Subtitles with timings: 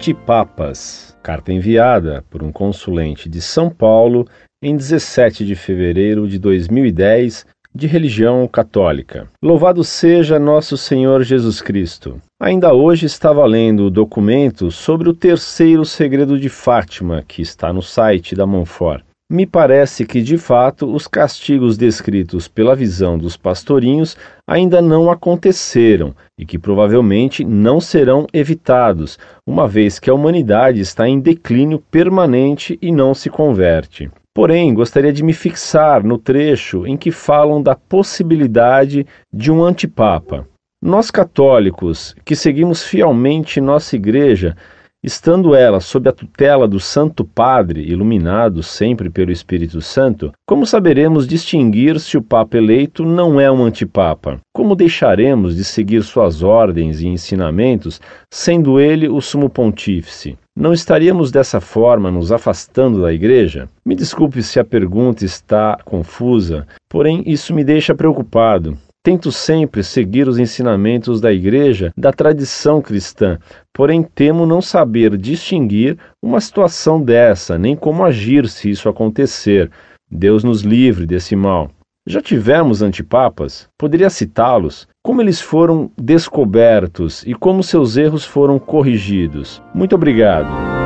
[0.00, 4.26] Antipapas, carta enviada por um consulente de São Paulo
[4.62, 9.28] em 17 de fevereiro de 2010, de religião católica.
[9.42, 12.18] Louvado seja nosso Senhor Jesus Cristo.
[12.40, 17.82] Ainda hoje estava lendo o documento sobre o terceiro segredo de Fátima, que está no
[17.82, 19.04] site da Monfort.
[19.32, 26.12] Me parece que, de fato, os castigos descritos pela visão dos pastorinhos ainda não aconteceram
[26.36, 32.76] e que provavelmente não serão evitados, uma vez que a humanidade está em declínio permanente
[32.82, 34.10] e não se converte.
[34.34, 40.44] Porém, gostaria de me fixar no trecho em que falam da possibilidade de um antipapa.
[40.82, 44.56] Nós católicos, que seguimos fielmente nossa igreja,
[45.02, 51.26] Estando ela sob a tutela do Santo Padre, iluminado sempre pelo Espírito Santo, como saberemos
[51.26, 54.38] distinguir se o Papa eleito não é um antipapa?
[54.54, 57.98] Como deixaremos de seguir suas ordens e ensinamentos,
[58.30, 60.36] sendo ele o sumo pontífice?
[60.54, 63.70] Não estaríamos dessa forma nos afastando da Igreja?
[63.82, 68.76] Me desculpe se a pergunta está confusa, porém isso me deixa preocupado.
[69.02, 73.38] Tento sempre seguir os ensinamentos da Igreja, da tradição cristã,
[73.72, 79.70] porém temo não saber distinguir uma situação dessa, nem como agir se isso acontecer.
[80.10, 81.70] Deus nos livre desse mal.
[82.06, 83.68] Já tivemos antipapas?
[83.78, 84.86] Poderia citá-los?
[85.02, 89.62] Como eles foram descobertos e como seus erros foram corrigidos?
[89.74, 90.79] Muito obrigado.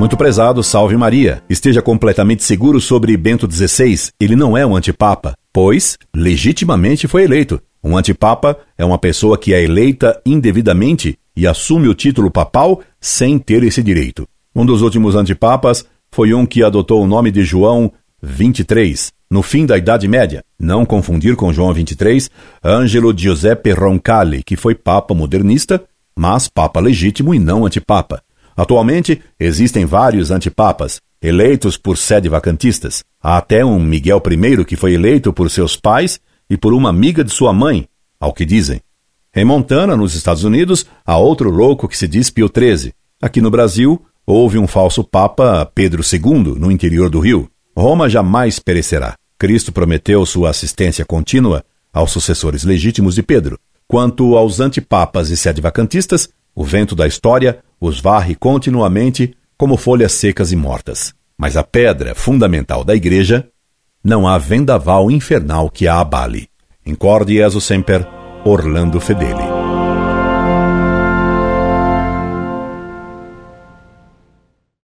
[0.00, 1.42] Muito prezado, salve Maria.
[1.46, 4.08] Esteja completamente seguro sobre Bento XVI.
[4.18, 7.60] Ele não é um antipapa, pois legitimamente foi eleito.
[7.84, 13.38] Um antipapa é uma pessoa que é eleita indevidamente e assume o título papal sem
[13.38, 14.26] ter esse direito.
[14.56, 17.92] Um dos últimos antipapas foi um que adotou o nome de João
[18.22, 20.42] 23, no fim da Idade Média.
[20.58, 22.30] Não confundir com João 23,
[22.64, 25.78] Ângelo Giuseppe Roncalli, que foi papa modernista,
[26.16, 28.22] mas papa legítimo e não antipapa.
[28.56, 33.02] Atualmente, existem vários antipapas, eleitos por sede vacantistas.
[33.22, 37.22] Há até um Miguel I que foi eleito por seus pais e por uma amiga
[37.22, 37.86] de sua mãe,
[38.18, 38.80] ao que dizem.
[39.34, 42.92] Em Montana, nos Estados Unidos, há outro louco que se diz Pio XIII.
[43.22, 47.48] Aqui no Brasil, houve um falso Papa Pedro II, no interior do Rio.
[47.76, 49.14] Roma jamais perecerá.
[49.38, 53.58] Cristo prometeu sua assistência contínua aos sucessores legítimos de Pedro.
[53.86, 60.12] Quanto aos antipapas e sede vacantistas, o vento da história os varre continuamente como folhas
[60.12, 61.14] secas e mortas.
[61.36, 63.48] Mas a pedra fundamental da igreja,
[64.04, 66.48] não há vendaval infernal que a abale.
[66.84, 68.06] Incorde Jesus Semper,
[68.44, 69.49] Orlando Fedeli.